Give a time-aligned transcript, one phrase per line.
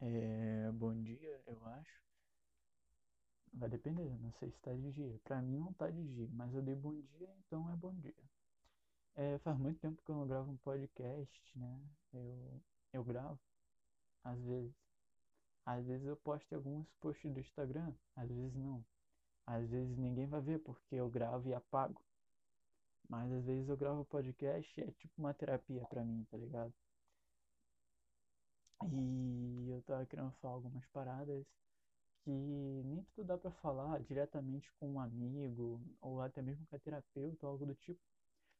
[0.00, 2.00] É, bom dia, eu acho.
[3.52, 5.20] Vai depender, não sei se tá de dia.
[5.22, 8.14] Pra mim não tá de dia, mas eu dei bom dia, então é bom dia.
[9.14, 11.80] É, faz muito tempo que eu não gravo um podcast, né?
[12.12, 12.60] Eu,
[12.92, 13.38] eu gravo,
[14.24, 14.74] às vezes.
[15.66, 18.84] Às vezes eu posto alguns posts do Instagram, às vezes não.
[19.46, 22.02] Às vezes ninguém vai ver porque eu gravo e apago.
[23.10, 26.72] Mas às vezes eu gravo podcast é tipo uma terapia pra mim, tá ligado?
[28.84, 31.46] E eu tava querendo falar algumas paradas
[32.24, 36.78] que nem tudo dá pra falar diretamente com um amigo ou até mesmo com a
[36.78, 38.00] terapeuta ou algo do tipo.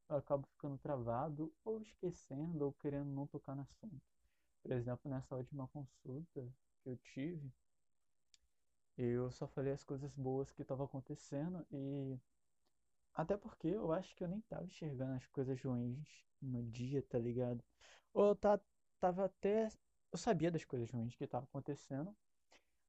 [0.09, 4.02] Eu acabo ficando travado ou esquecendo ou querendo não tocar no assunto.
[4.62, 6.48] Por exemplo, nessa última consulta
[6.82, 7.52] que eu tive,
[8.96, 12.16] eu só falei as coisas boas que estavam acontecendo e
[13.15, 17.18] até porque eu acho que eu nem tava enxergando as coisas ruins no dia, tá
[17.18, 17.62] ligado?
[18.15, 19.68] Ou eu tava até.
[20.12, 22.14] Eu sabia das coisas ruins que estavam acontecendo,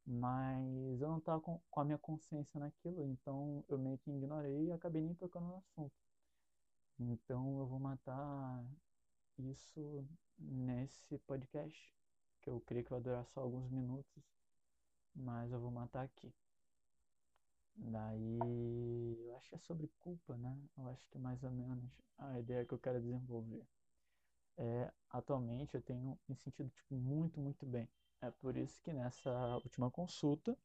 [0.06, 4.68] mas eu não tava com, com a minha consciência naquilo, então eu meio que ignorei
[4.68, 5.94] e acabei nem tocando no assunto.
[7.00, 8.64] Então eu vou matar
[9.40, 10.08] isso
[10.40, 11.94] nesse podcast,
[12.42, 14.24] que eu creio que vai durar só alguns minutos,
[15.16, 16.34] mas eu vou matar aqui.
[17.76, 20.58] Daí, eu acho que é sobre culpa, né?
[20.78, 23.66] Eu acho que é mais ou menos a ideia que eu quero desenvolver.
[24.62, 27.90] É, atualmente eu tenho me sentido tipo, muito, muito bem.
[28.22, 30.56] É por isso que nessa última consulta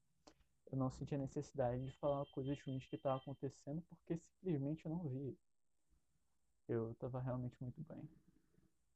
[0.70, 4.90] eu não senti a necessidade de falar coisas ruins que estavam acontecendo, porque simplesmente eu
[4.92, 5.38] não vi.
[6.68, 8.08] Eu estava realmente muito bem.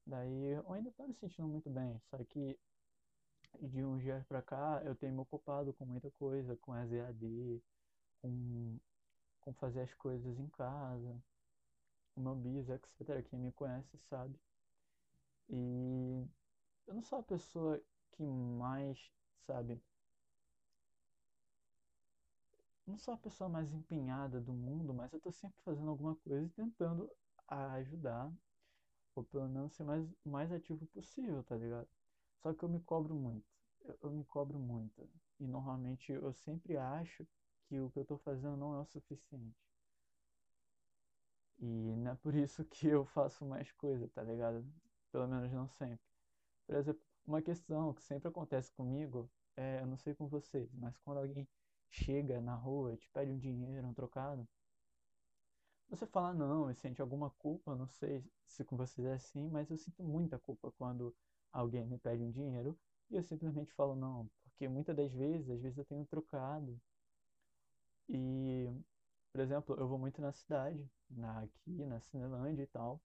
[0.06, 2.58] Daí eu ainda estou me sentindo muito bem, só que
[3.60, 7.62] de uns dias pra cá eu tenho me ocupado com muita coisa, com EAD,
[8.20, 8.78] com,
[9.40, 11.22] com fazer as coisas em casa,
[12.16, 13.22] o meu bis, etc.
[13.28, 14.38] Quem me conhece sabe.
[15.50, 16.26] E
[16.86, 19.12] eu não sou a pessoa que mais,
[19.46, 19.82] sabe,
[22.86, 26.44] não sou a pessoa mais empenhada do mundo, mas eu tô sempre fazendo alguma coisa
[26.46, 27.10] e tentando
[27.48, 28.30] ajudar,
[29.14, 31.88] ou pelo menos ser mais, mais ativo possível, tá ligado?
[32.42, 33.46] Só que eu me cobro muito,
[33.82, 35.08] eu, eu me cobro muito.
[35.40, 37.26] E normalmente eu sempre acho
[37.68, 39.56] que o que eu tô fazendo não é o suficiente.
[41.60, 44.64] E não é por isso que eu faço mais coisa, tá ligado?
[45.12, 46.04] Pelo menos não sempre.
[46.66, 50.96] Por exemplo, uma questão que sempre acontece comigo, é, eu não sei com vocês, mas
[50.98, 51.48] quando alguém
[51.90, 54.48] chega na rua e te pede um dinheiro, um trocado,
[55.90, 59.70] você fala não e sente alguma culpa, não sei se com vocês é assim, mas
[59.70, 61.14] eu sinto muita culpa quando
[61.52, 62.78] alguém me pede um dinheiro
[63.10, 66.80] e eu simplesmente falo não, porque muitas das vezes, às vezes eu tenho trocado
[68.08, 68.68] e,
[69.32, 73.00] por exemplo, eu vou muito na cidade, na, aqui na Cinelândia e tal,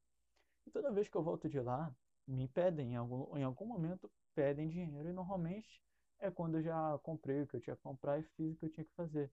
[0.66, 1.94] e toda vez que eu volto de lá,
[2.28, 5.82] me pedem, em algum, em algum momento, pedem dinheiro, e normalmente
[6.20, 8.66] é quando eu já comprei o que eu tinha que comprar e fiz o que
[8.66, 9.32] eu tinha que fazer.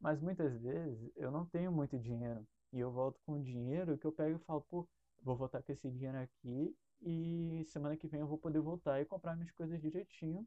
[0.00, 4.12] Mas muitas vezes eu não tenho muito dinheiro, e eu volto com dinheiro que eu
[4.12, 4.88] pego e falo, pô,
[5.22, 9.04] vou voltar com esse dinheiro aqui, e semana que vem eu vou poder voltar e
[9.04, 10.46] comprar minhas coisas direitinho,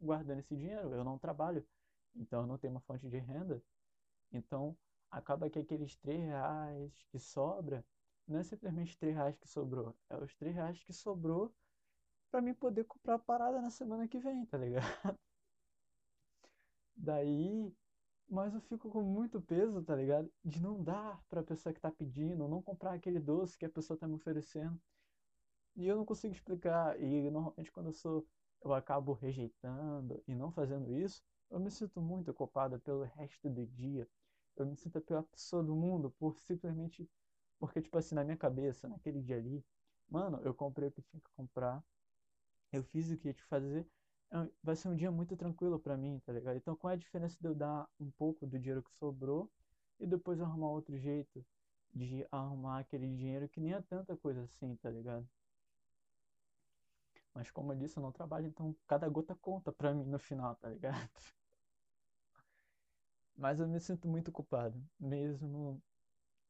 [0.00, 0.94] guardando esse dinheiro.
[0.94, 1.66] Eu não trabalho,
[2.14, 3.62] então eu não tenho uma fonte de renda,
[4.32, 4.76] então
[5.10, 7.84] acaba que aqueles 3 reais que sobra,
[8.30, 11.52] não é simplesmente 3 reais que sobrou, é os 3 reais que sobrou
[12.30, 14.84] para mim poder comprar a parada na semana que vem, tá ligado?
[16.96, 17.72] Daí,
[18.28, 20.30] mas eu fico com muito peso, tá ligado?
[20.44, 23.98] De não dar pra pessoa que tá pedindo, não comprar aquele doce que a pessoa
[23.98, 24.80] tá me oferecendo.
[25.76, 27.00] E eu não consigo explicar.
[27.00, 28.26] E normalmente quando eu sou,
[28.62, 33.66] eu acabo rejeitando e não fazendo isso, eu me sinto muito culpado pelo resto do
[33.66, 34.08] dia.
[34.56, 37.08] Eu me sinto a pior pessoa do mundo por simplesmente.
[37.60, 39.64] Porque, tipo assim, na minha cabeça, naquele dia ali,
[40.10, 41.84] mano, eu comprei o que tinha que comprar,
[42.72, 43.86] eu fiz o que ia te fazer,
[44.32, 46.56] é vai ser um dia muito tranquilo pra mim, tá ligado?
[46.56, 49.50] Então, qual é a diferença de eu dar um pouco do dinheiro que sobrou
[50.00, 51.44] e depois arrumar outro jeito
[51.94, 55.28] de arrumar aquele dinheiro que nem é tanta coisa assim, tá ligado?
[57.34, 60.54] Mas como eu disse, eu não trabalho, então cada gota conta pra mim no final,
[60.56, 60.94] tá ligado?
[63.36, 65.82] Mas eu me sinto muito culpado, mesmo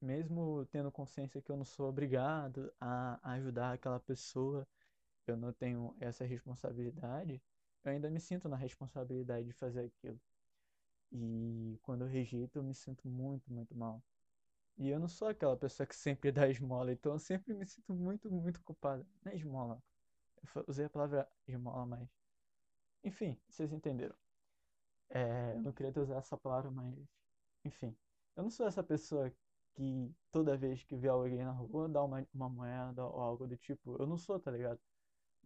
[0.01, 4.67] mesmo tendo consciência que eu não sou obrigado a ajudar aquela pessoa,
[5.27, 7.43] eu não tenho essa responsabilidade,
[7.85, 10.21] eu ainda me sinto na responsabilidade de fazer aquilo.
[11.13, 14.03] E quando eu rejeito, eu me sinto muito, muito mal.
[14.79, 17.93] E eu não sou aquela pessoa que sempre dá esmola, então eu sempre me sinto
[17.95, 19.07] muito, muito culpado.
[19.25, 19.83] Não é esmola.
[20.55, 22.09] Eu usei a palavra esmola, mas.
[23.05, 24.15] Enfim, vocês entenderam.
[25.11, 26.95] É, eu não queria ter usado essa palavra, mas.
[27.65, 27.97] Enfim.
[28.37, 29.33] Eu não sou essa pessoa
[29.75, 33.57] que toda vez que vê alguém na rua dá uma, uma moeda ou algo do
[33.57, 33.97] tipo.
[34.01, 34.81] Eu não sou, tá ligado?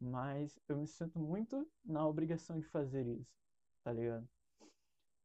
[0.01, 3.37] mas eu me sinto muito na obrigação de fazer isso,
[3.83, 4.29] tá ligado?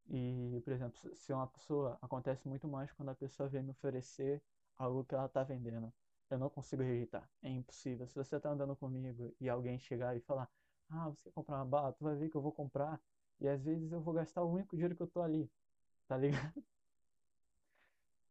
[0.09, 4.41] E, por exemplo, se uma pessoa, acontece muito mais quando a pessoa vem me oferecer
[4.77, 5.93] algo que ela tá vendendo.
[6.29, 8.07] Eu não consigo rejeitar, é impossível.
[8.07, 10.49] Se você tá andando comigo e alguém chegar e falar,
[10.89, 11.93] ah, você quer comprar uma bala?
[11.93, 12.99] Tu vai ver que eu vou comprar.
[13.39, 15.49] E às vezes eu vou gastar o único dinheiro que eu tô ali,
[16.07, 16.63] tá ligado?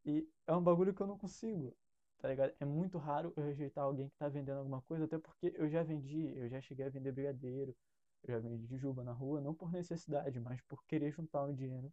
[0.04, 1.76] E é um bagulho que eu não consigo,
[2.18, 2.52] tá ligado?
[2.60, 5.82] É muito raro eu rejeitar alguém que tá vendendo alguma coisa, até porque eu já
[5.82, 7.76] vendi, eu já cheguei a vender brigadeiro,
[8.24, 11.92] eu já vendi jujuba na rua, não por necessidade, mas por querer juntar um dinheiro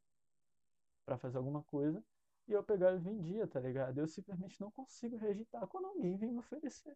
[1.05, 2.03] para fazer alguma coisa.
[2.47, 3.97] E eu pegava e vendia, tá ligado?
[3.97, 6.95] Eu simplesmente não consigo rejeitar quando alguém vem me oferecer.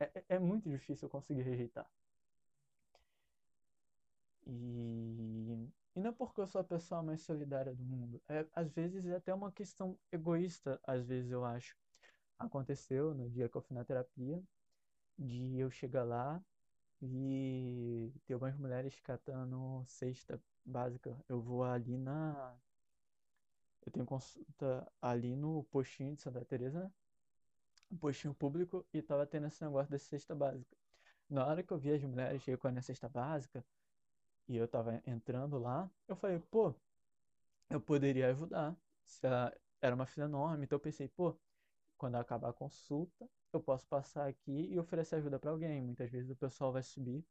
[0.00, 1.88] É, é, é muito difícil eu conseguir rejeitar.
[4.46, 5.39] E
[6.10, 8.20] não é porque eu sou a pessoa mais solidária do mundo.
[8.28, 11.76] É, às vezes é até uma questão egoísta, às vezes eu acho.
[12.38, 14.42] Aconteceu no dia que eu fui na terapia,
[15.18, 16.42] de eu chegar lá
[17.00, 21.16] e ter umas mulheres catando cesta básica.
[21.28, 22.56] Eu vou ali na.
[23.86, 26.90] Eu tenho consulta ali no postinho de Santa Teresa, né?
[27.90, 30.76] Um postinho público, e tava tendo esse negócio da cesta básica.
[31.28, 33.64] Na hora que eu vi as mulheres recolhendo a cesta básica,
[34.50, 36.74] e eu tava entrando lá, eu falei, pô,
[37.70, 38.76] eu poderia ajudar.
[39.80, 41.38] Era uma fila enorme, então eu pensei, pô,
[41.98, 45.82] quando acabar a consulta, eu posso passar aqui e oferecer ajuda para alguém.
[45.82, 47.24] Muitas vezes o pessoal vai subir.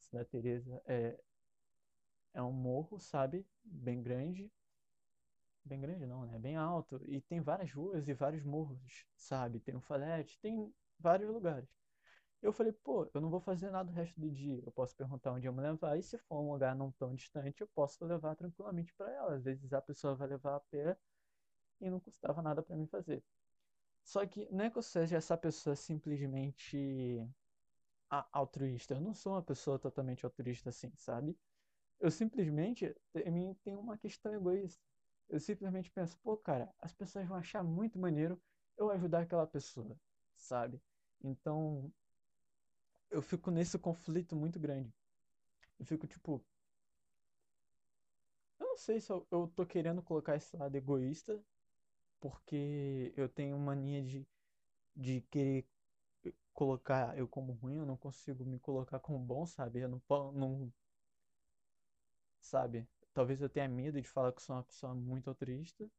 [0.00, 1.18] Santa Teresa é
[2.32, 3.44] é um morro, sabe?
[3.64, 4.48] Bem grande.
[5.64, 6.38] Bem grande não, né?
[6.38, 9.60] Bem alto e tem várias ruas e vários morros, sabe?
[9.60, 11.68] Tem um falete, tem vários lugares.
[12.44, 14.62] Eu falei, pô, eu não vou fazer nada o resto do dia.
[14.66, 17.62] Eu posso perguntar onde eu me levar, e se for um lugar não tão distante,
[17.62, 19.34] eu posso levar tranquilamente para ela.
[19.34, 20.94] Às vezes a pessoa vai levar a pé
[21.80, 23.24] e não custava nada para mim fazer.
[24.04, 27.26] Só que não é que eu seja essa pessoa simplesmente
[28.30, 28.92] altruísta.
[28.92, 31.34] Eu não sou uma pessoa totalmente altruísta assim, sabe?
[31.98, 32.94] Eu simplesmente,
[33.32, 34.82] mim tem uma questão egoísta.
[35.30, 38.38] Eu simplesmente penso, pô, cara, as pessoas vão achar muito maneiro
[38.76, 39.98] eu ajudar aquela pessoa,
[40.36, 40.78] sabe?
[41.22, 41.90] Então,
[43.10, 44.92] eu fico nesse conflito muito grande.
[45.78, 46.44] Eu fico tipo.
[48.58, 51.40] Eu não sei se eu, eu tô querendo colocar esse lado egoísta,
[52.20, 54.26] porque eu tenho mania de,
[54.96, 55.66] de querer
[56.54, 59.80] colocar eu como ruim, eu não consigo me colocar como bom, sabe?
[59.80, 60.02] Eu não,
[60.32, 60.72] não
[62.40, 62.86] sabe?
[63.12, 65.90] Talvez eu tenha medo de falar que sou uma pessoa muito altruísta,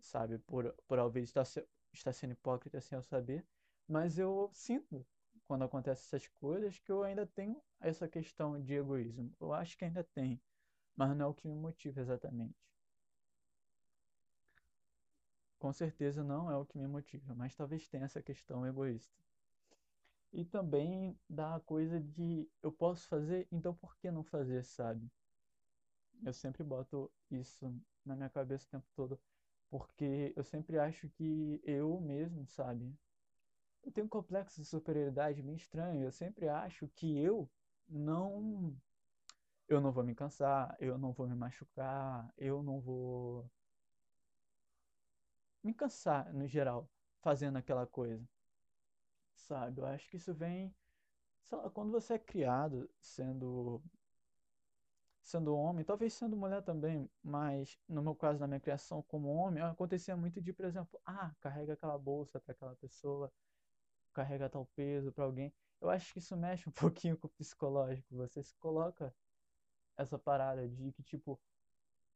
[0.00, 0.38] sabe?
[0.38, 1.44] Por, por talvez estar,
[1.92, 3.44] estar sendo hipócrita sem eu saber,
[3.86, 5.06] mas eu sinto
[5.48, 9.34] quando acontecem essas coisas que eu ainda tenho essa questão de egoísmo.
[9.40, 10.38] Eu acho que ainda tem,
[10.94, 12.54] mas não é o que me motiva exatamente.
[15.58, 19.16] Com certeza não é o que me motiva, mas talvez tenha essa questão egoísta.
[20.32, 25.10] E também da coisa de eu posso fazer, então por que não fazer, sabe?
[26.24, 27.74] Eu sempre boto isso
[28.04, 29.18] na minha cabeça o tempo todo,
[29.70, 32.94] porque eu sempre acho que eu mesmo, sabe?
[33.84, 36.04] Eu tenho um complexo de superioridade meio estranho.
[36.04, 37.48] Eu sempre acho que eu
[37.88, 38.76] não.
[39.68, 43.50] Eu não vou me cansar, eu não vou me machucar, eu não vou
[45.62, 46.88] me cansar no geral
[47.20, 48.26] fazendo aquela coisa.
[49.34, 49.80] Sabe?
[49.80, 50.74] Eu acho que isso vem.
[51.42, 53.82] Sei lá, quando você é criado sendo
[55.28, 59.62] sendo homem, talvez sendo mulher também, mas no meu caso, na minha criação como homem,
[59.62, 63.30] acontecia muito de, por exemplo, ah, carrega aquela bolsa para aquela pessoa,
[64.12, 65.52] carregar tal peso para alguém.
[65.80, 68.14] Eu acho que isso mexe um pouquinho com o psicológico.
[68.16, 69.14] Você se coloca
[69.96, 71.40] essa parada de que, tipo,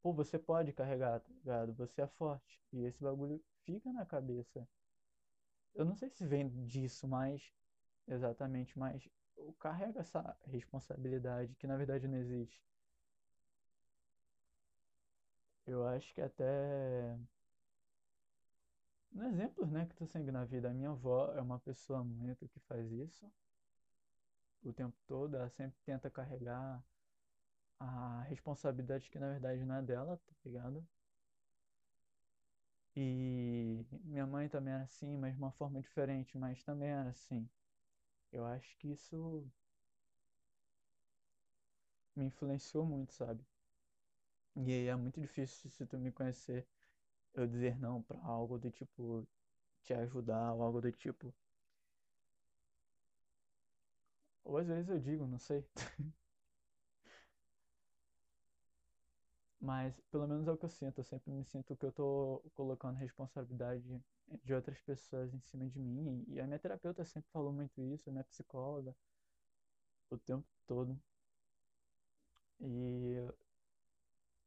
[0.02, 1.74] pô, você pode carregar, tá ligado?
[1.74, 2.60] Você é forte.
[2.72, 4.66] E esse bagulho fica na cabeça.
[5.74, 7.52] Eu não sei se vem disso mais,
[8.08, 9.08] exatamente, mas
[9.60, 12.62] carrega essa responsabilidade que na verdade não existe.
[15.66, 17.16] Eu acho que até
[19.20, 22.58] exemplos, né, que tu sempre na vida, a minha avó é uma pessoa muito que
[22.60, 23.30] faz isso
[24.64, 26.82] o tempo todo, ela sempre tenta carregar
[27.78, 30.86] a responsabilidade que na verdade não é dela, tá ligado?
[32.96, 37.46] E minha mãe também era assim, mas de uma forma diferente, mas também era assim.
[38.32, 39.46] Eu acho que isso
[42.16, 43.44] me influenciou muito, sabe?
[44.56, 46.66] E aí é muito difícil se tu me conhecer
[47.34, 49.26] eu dizer não para algo do tipo
[49.82, 51.34] te ajudar ou algo do tipo.
[54.44, 55.64] Ou às vezes eu digo, não sei.
[59.60, 60.98] Mas pelo menos é o que eu sinto.
[60.98, 63.82] Eu sempre me sinto que eu tô colocando responsabilidade
[64.44, 66.24] de outras pessoas em cima de mim.
[66.28, 68.94] E a minha terapeuta sempre falou muito isso, a minha psicóloga.
[70.10, 70.96] o tempo todo.
[72.60, 73.32] E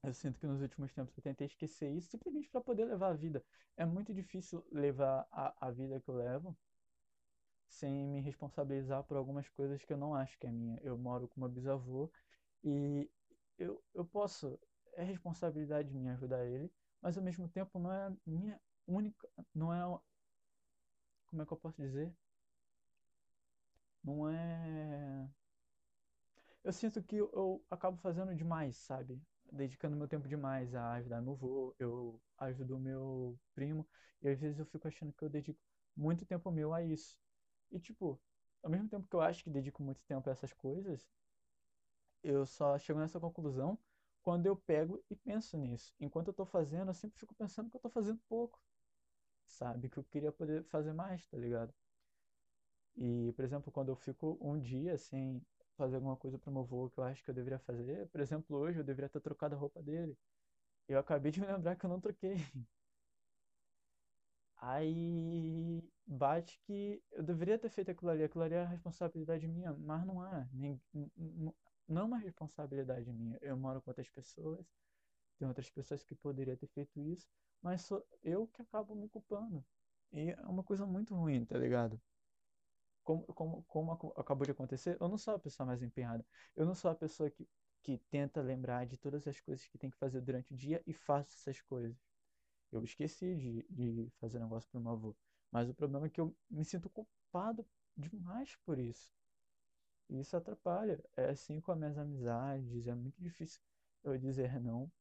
[0.05, 3.13] eu sinto que nos últimos tempos eu tentei esquecer isso simplesmente para poder levar a
[3.13, 3.43] vida.
[3.77, 6.57] É muito difícil levar a, a vida que eu levo
[7.67, 10.79] sem me responsabilizar por algumas coisas que eu não acho que é minha.
[10.81, 12.12] Eu moro com meu bisavô
[12.63, 13.09] e
[13.57, 14.59] eu, eu posso,
[14.93, 16.71] é responsabilidade minha ajudar ele,
[17.01, 20.00] mas ao mesmo tempo não é minha única, não é,
[21.27, 22.12] como é que eu posso dizer?
[24.03, 25.27] Não é.
[26.65, 29.21] Eu sinto que eu acabo fazendo demais, sabe?
[29.51, 33.87] Dedicando meu tempo demais a ajudar meu avô, eu ajudo meu primo,
[34.21, 35.59] e às vezes eu fico achando que eu dedico
[35.95, 37.17] muito tempo meu a isso.
[37.71, 38.19] E tipo,
[38.63, 41.07] ao mesmo tempo que eu acho que dedico muito tempo a essas coisas,
[42.23, 43.77] eu só chego nessa conclusão
[44.21, 45.93] quando eu pego e penso nisso.
[45.99, 48.59] Enquanto eu tô fazendo, eu sempre fico pensando que eu tô fazendo pouco,
[49.47, 49.89] sabe?
[49.89, 51.73] Que eu queria poder fazer mais, tá ligado?
[52.97, 55.41] E, por exemplo, quando eu fico um dia sem
[55.75, 58.58] fazer alguma coisa pro meu avô que eu acho que eu deveria fazer, por exemplo,
[58.58, 60.17] hoje eu deveria ter trocado a roupa dele.
[60.88, 62.36] Eu acabei de me lembrar que eu não troquei.
[64.58, 69.74] Aí bate que eu deveria ter feito aquilo ali, aquilo ali é a responsabilidade minha,
[69.74, 70.50] mas não é.
[70.53, 70.82] Nem,
[71.88, 73.38] não é uma responsabilidade minha.
[73.41, 74.65] Eu moro com outras pessoas,
[75.38, 77.29] tem outras pessoas que poderiam ter feito isso,
[77.62, 79.65] mas sou eu que acabo me culpando.
[80.12, 82.01] E é uma coisa muito ruim, tá ligado?
[83.05, 86.25] Como, como, como acabou de acontecer, eu não sou a pessoa mais empenhada.
[86.57, 87.47] Eu não sou a pessoa que,
[87.83, 90.93] que tenta lembrar de todas as coisas que tem que fazer durante o dia e
[90.93, 91.97] faço essas coisas.
[92.71, 95.15] Eu esqueci de, de fazer negócio pro meu avô.
[95.51, 97.65] Mas o problema é que eu me sinto culpado
[97.97, 99.12] demais por isso.
[100.09, 101.03] E isso atrapalha.
[101.15, 102.88] É assim com as minhas amizades.
[102.88, 103.62] É muito difícil
[104.03, 104.91] eu dizer não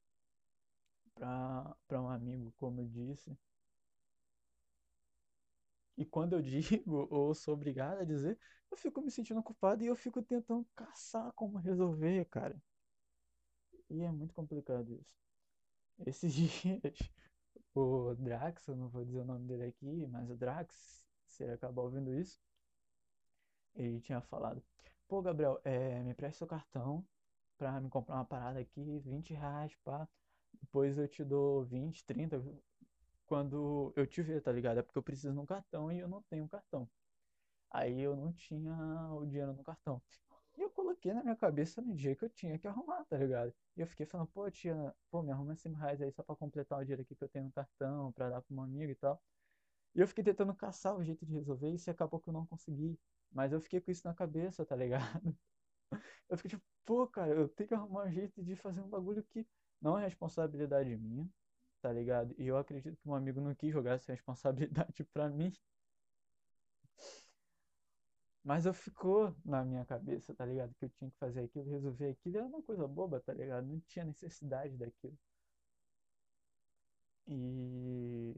[1.87, 3.37] para um amigo, como eu disse.
[5.97, 8.37] E quando eu digo ou sou obrigado a dizer,
[8.71, 12.61] eu fico me sentindo culpado e eu fico tentando caçar como resolver, cara.
[13.89, 15.15] E é muito complicado isso.
[16.05, 16.97] Esses dias,
[17.75, 21.53] o Drax, eu não vou dizer o nome dele aqui, mas o Drax, se ele
[21.53, 22.39] acabar ouvindo isso,
[23.75, 24.61] ele tinha falado:
[25.07, 27.05] Pô, Gabriel, é, me presta seu cartão
[27.57, 30.07] pra me comprar uma parada aqui, 20 reais, pá.
[30.61, 32.41] Depois eu te dou 20, 30
[33.25, 34.79] quando eu te ver, tá ligado?
[34.79, 36.89] É porque eu preciso um cartão e eu não tenho cartão.
[37.71, 38.73] Aí eu não tinha
[39.13, 40.01] o dinheiro no cartão.
[40.57, 43.53] E eu coloquei na minha cabeça no dia que eu tinha que arrumar, tá ligado?
[43.77, 44.75] E eu fiquei falando, pô, tia,
[45.11, 47.45] pô, me arruma 5 reais aí só pra completar o dinheiro aqui que eu tenho
[47.45, 49.21] no cartão, pra dar pro meu amigo e tal.
[49.95, 52.45] E eu fiquei tentando caçar o jeito de resolver isso e acabou que eu não
[52.45, 52.99] consegui.
[53.31, 55.37] Mas eu fiquei com isso na cabeça, tá ligado?
[56.29, 59.23] Eu fiquei tipo, pô, cara, eu tenho que arrumar um jeito de fazer um bagulho
[59.23, 59.47] que
[59.81, 61.29] não é responsabilidade minha,
[61.85, 62.33] tá ligado?
[62.39, 65.53] E eu acredito que um amigo não quis jogar essa responsabilidade pra mim.
[68.43, 70.73] Mas eu ficou na minha cabeça, tá ligado?
[70.75, 72.37] Que eu tinha que fazer aquilo, resolver aquilo.
[72.37, 73.67] Era uma coisa boba, tá ligado?
[73.67, 75.15] Não tinha necessidade daquilo.
[77.27, 78.33] E.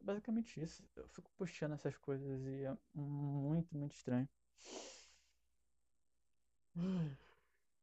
[0.00, 0.84] Basicamente isso.
[0.96, 4.28] Eu fico puxando essas coisas e é muito, muito estranho.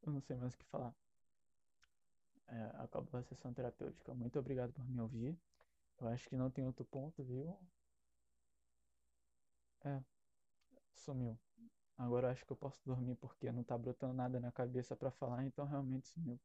[0.01, 0.93] Eu não sei mais o que falar.
[2.49, 4.13] É, acabou a sessão terapêutica.
[4.13, 5.37] Muito obrigado por me ouvir.
[6.01, 7.57] Eu acho que não tem outro ponto, viu?
[9.83, 10.01] É,
[10.95, 11.39] sumiu.
[11.97, 15.11] Agora eu acho que eu posso dormir porque não tá brotando nada na cabeça para
[15.11, 16.39] falar, então realmente sumiu.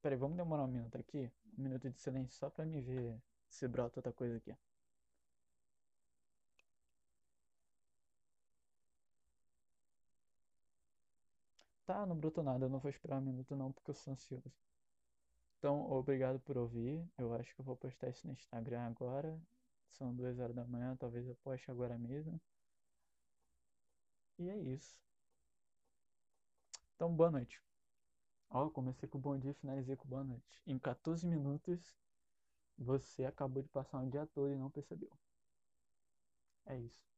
[0.00, 1.30] Peraí, vamos demorar um minuto aqui?
[1.58, 4.54] Um minuto de silêncio só pra me ver se brota outra coisa aqui.
[11.86, 14.52] Tá, não brotou nada, eu não vou esperar um minuto não, porque eu sou ansioso.
[15.58, 17.06] Então, obrigado por ouvir.
[17.18, 19.38] Eu acho que eu vou postar isso no Instagram agora.
[19.90, 22.40] São duas horas da manhã, talvez eu poste agora mesmo.
[24.38, 24.96] E é isso.
[26.94, 27.60] Então, boa noite.
[28.50, 30.62] Ó, comecei com bom dia e finalizei com boa noite.
[30.66, 31.96] Em 14 minutos,
[32.78, 35.10] você acabou de passar um dia todo e não percebeu.
[36.66, 37.15] É isso.